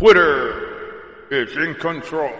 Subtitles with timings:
[0.00, 2.32] Twitter is in control.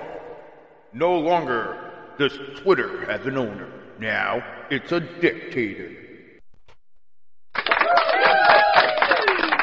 [0.94, 3.68] No longer does Twitter have an owner.
[3.98, 5.94] Now it's a dictator.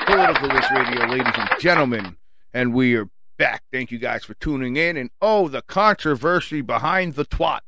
[0.05, 2.17] Political List Radio, ladies and gentlemen,
[2.53, 3.63] and we are back.
[3.71, 4.95] Thank you guys for tuning in.
[4.95, 7.61] And oh, the controversy behind the twat.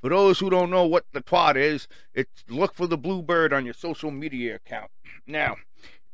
[0.00, 3.52] For those who don't know what the twat is, it's look for the blue bird
[3.52, 4.90] on your social media account.
[5.24, 5.54] Now,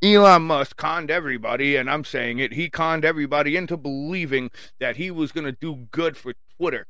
[0.02, 5.10] Elon Musk conned everybody, and I'm saying it, he conned everybody into believing that he
[5.10, 6.86] was going to do good for Twitter.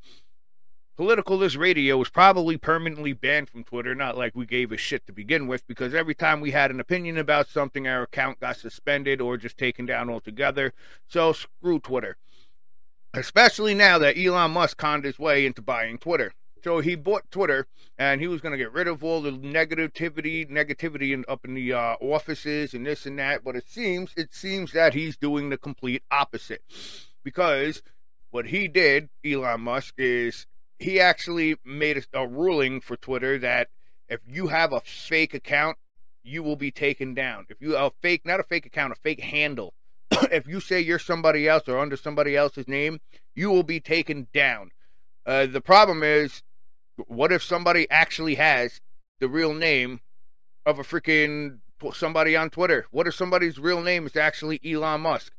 [0.96, 5.04] Political This Radio was probably permanently banned from Twitter, not like we gave a shit
[5.06, 8.56] to begin with, because every time we had an opinion about something, our account got
[8.56, 10.72] suspended or just taken down altogether.
[11.08, 12.16] So screw Twitter.
[13.12, 16.32] Especially now that Elon Musk conned his way into buying Twitter.
[16.64, 17.66] So he bought Twitter,
[17.98, 21.52] and he was going to get rid of all the negativity, negativity in, up in
[21.52, 23.44] the uh, offices and this and that.
[23.44, 26.62] But it seems, it seems that he's doing the complete opposite,
[27.22, 27.82] because
[28.30, 30.46] what he did, Elon Musk, is
[30.78, 33.68] he actually made a, a ruling for Twitter that
[34.08, 35.76] if you have a fake account,
[36.22, 37.44] you will be taken down.
[37.50, 39.74] If you a fake, not a fake account, a fake handle.
[40.10, 43.02] if you say you're somebody else or under somebody else's name,
[43.34, 44.70] you will be taken down.
[45.26, 46.42] Uh, the problem is,
[46.96, 48.80] what if somebody actually has
[49.20, 50.00] the real name
[50.66, 51.58] of a freaking
[51.92, 52.86] somebody on Twitter?
[52.90, 55.32] What if somebody's real name is actually Elon Musk?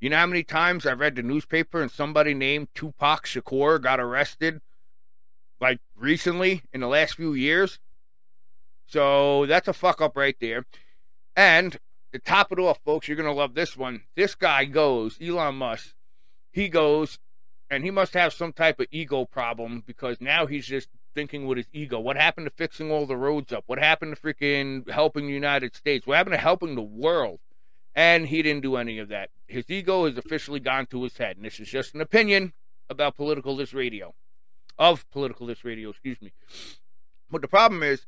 [0.00, 4.00] You know how many times I've read the newspaper and somebody named Tupac Shakur got
[4.00, 4.60] arrested
[5.60, 7.78] like recently in the last few years?
[8.86, 10.66] So that's a fuck up right there.
[11.34, 11.78] And
[12.12, 14.02] to top it off, folks, you're going to love this one.
[14.14, 15.94] This guy goes, Elon Musk,
[16.52, 17.18] he goes,
[17.70, 21.58] and he must have some type of ego problem because now he's just thinking with
[21.58, 21.98] his ego.
[21.98, 23.64] What happened to fixing all the roads up?
[23.66, 26.06] What happened to freaking helping the United States?
[26.06, 27.40] What happened to helping the world?
[27.94, 29.30] And he didn't do any of that.
[29.46, 31.36] His ego has officially gone to his head.
[31.36, 32.52] And this is just an opinion
[32.90, 34.14] about Political this Radio.
[34.78, 36.32] Of Political this Radio, excuse me.
[37.30, 38.06] But the problem is,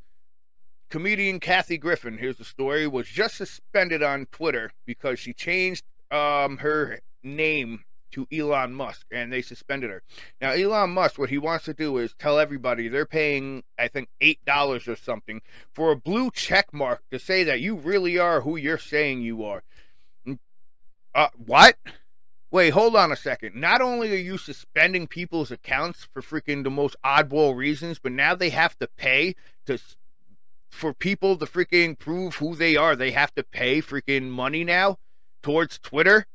[0.90, 6.58] comedian Kathy Griffin, here's the story, was just suspended on Twitter because she changed um,
[6.58, 7.84] her name
[8.16, 10.02] to Elon Musk and they suspended her.
[10.40, 14.08] Now, Elon Musk, what he wants to do is tell everybody they're paying, I think,
[14.22, 15.42] $8 or something
[15.74, 19.44] for a blue check mark to say that you really are who you're saying you
[19.44, 19.62] are.
[21.14, 21.76] Uh, what?
[22.50, 23.54] Wait, hold on a second.
[23.54, 28.34] Not only are you suspending people's accounts for freaking the most oddball reasons, but now
[28.34, 29.34] they have to pay
[29.66, 29.78] to
[30.70, 32.96] for people to freaking prove who they are.
[32.96, 34.98] They have to pay freaking money now
[35.42, 36.26] towards Twitter.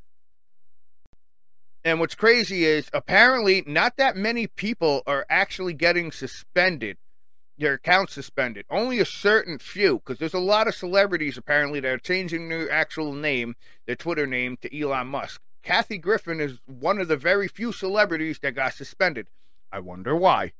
[1.83, 6.97] And what's crazy is apparently not that many people are actually getting suspended
[7.61, 8.65] their accounts suspended.
[8.69, 12.69] Only a certain few, because there's a lot of celebrities apparently that are changing their
[12.69, 13.55] actual name,
[13.85, 15.41] their Twitter name, to Elon Musk.
[15.63, 19.27] Kathy Griffin is one of the very few celebrities that got suspended.
[19.71, 20.53] I wonder why.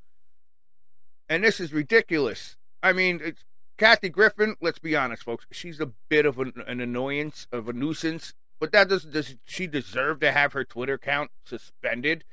[1.27, 2.55] And this is ridiculous.
[2.83, 3.43] I mean, it's,
[3.77, 7.73] Kathy Griffin, let's be honest, folks, she's a bit of an, an annoyance, of a
[7.73, 12.23] nuisance, but that does does she deserve to have her Twitter account suspended?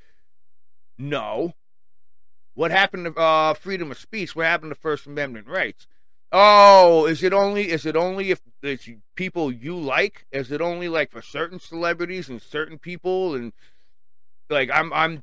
[0.99, 1.55] No.
[2.53, 4.37] What happened to uh, freedom of speech?
[4.37, 5.87] What happened to First Amendment rights?
[6.31, 10.27] Oh, is it only is it only if it's people you like?
[10.31, 13.55] Is it only like for certain celebrities and certain people and
[14.50, 15.22] like I'm I'm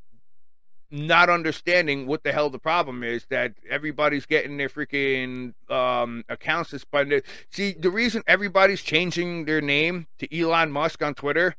[0.91, 6.69] not understanding what the hell the problem is that everybody's getting their freaking um, accounts
[6.69, 7.23] suspended.
[7.49, 11.55] See, the reason everybody's changing their name to Elon Musk on Twitter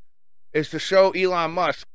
[0.53, 1.87] is to show Elon Musk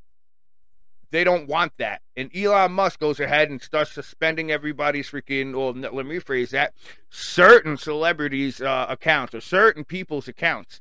[1.13, 2.01] they don't want that.
[2.17, 6.73] And Elon Musk goes ahead and starts suspending everybody's freaking, well, let me rephrase that,
[7.11, 10.81] certain celebrities' uh, accounts or certain people's accounts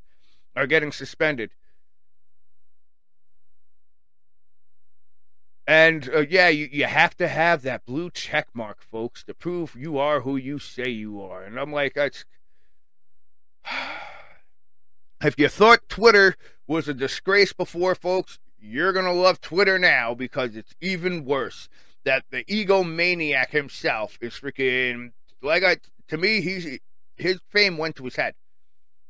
[0.55, 1.51] are getting suspended.
[5.71, 9.73] And uh, yeah, you, you have to have that blue check mark, folks, to prove
[9.73, 11.43] you are who you say you are.
[11.45, 12.25] And I'm like, that's.
[15.23, 16.35] if you thought Twitter
[16.67, 21.69] was a disgrace before, folks, you're going to love Twitter now because it's even worse.
[22.03, 25.77] That the egomaniac himself is freaking like I
[26.09, 26.79] to me he's
[27.15, 28.35] his fame went to his head.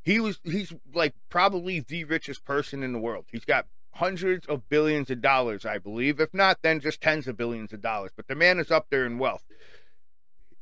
[0.03, 3.25] He was he's like probably the richest person in the world.
[3.31, 6.19] He's got hundreds of billions of dollars, I believe.
[6.19, 8.11] If not, then just tens of billions of dollars.
[8.15, 9.43] But the man is up there in wealth.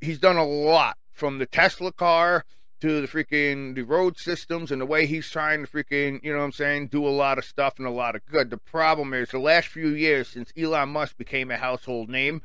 [0.02, 2.46] He's done a lot from the Tesla car
[2.82, 6.40] to the freaking the road systems and the way he's trying to freaking, you know
[6.40, 8.50] what I'm saying, do a lot of stuff and a lot of good.
[8.50, 12.42] The problem is the last few years since Elon Musk became a household name,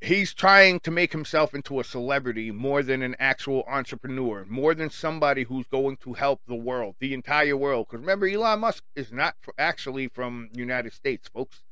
[0.00, 4.90] he's trying to make himself into a celebrity more than an actual entrepreneur, more than
[4.90, 7.88] somebody who's going to help the world, the entire world.
[7.88, 11.62] Because remember, Elon Musk is not actually from United States, folks.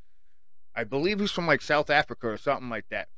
[0.74, 3.08] I believe he's from like South Africa or something like that.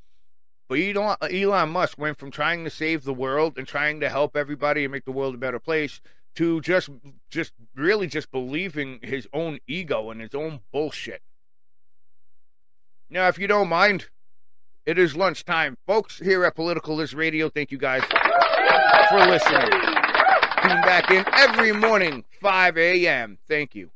[0.69, 4.37] But Elon, Elon Musk went from trying to save the world and trying to help
[4.37, 6.00] everybody and make the world a better place
[6.34, 6.90] to just
[7.31, 11.22] just really just believing his own ego and his own bullshit.
[13.11, 14.08] Now, if you don't mind,
[14.88, 17.50] it is lunchtime, folks, here at Political Politicalist Radio.
[17.50, 18.02] Thank you guys
[19.11, 19.69] for listening.
[20.62, 23.37] Tune back in every morning, 5 a.m.
[23.46, 23.90] Thank you.